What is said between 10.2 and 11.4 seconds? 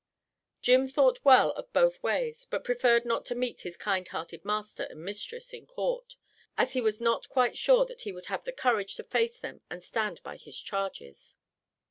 by his charges.